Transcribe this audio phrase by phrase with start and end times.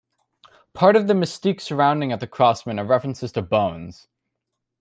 [0.73, 4.07] Part of the mystique surrounding the Crossmen are references to Bones.